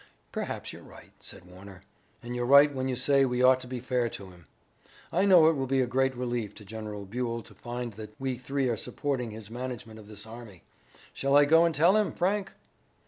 "Perhaps 0.31 0.73
you're 0.73 0.81
right," 0.81 1.11
said 1.19 1.45
Warner, 1.45 1.83
"and 2.23 2.35
you're 2.35 2.43
right 2.47 2.73
when 2.73 2.87
you 2.87 2.95
say 2.95 3.23
we 3.23 3.43
ought 3.43 3.59
to 3.59 3.67
be 3.67 3.79
fair 3.79 4.09
to 4.09 4.31
him. 4.31 4.47
I 5.13 5.25
know 5.25 5.47
it 5.47 5.53
will 5.53 5.67
be 5.67 5.79
a 5.79 5.85
great 5.85 6.15
relief 6.17 6.55
to 6.55 6.65
General 6.65 7.05
Buell 7.05 7.43
to 7.43 7.53
find 7.53 7.93
that 7.93 8.15
we 8.17 8.35
three 8.35 8.67
are 8.67 8.77
supporting 8.77 9.29
his 9.29 9.51
management 9.51 9.99
of 9.99 10.07
this 10.07 10.25
army. 10.25 10.63
Shall 11.13 11.37
I 11.37 11.45
go 11.45 11.65
and 11.65 11.75
tell 11.75 11.95
him, 11.97 12.11
Frank?" 12.13 12.51